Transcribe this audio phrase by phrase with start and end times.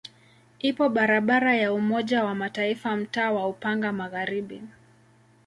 [0.59, 4.61] Ipo barabara ya Umoja wa Mataifa mtaa wa Upanga Magharibi.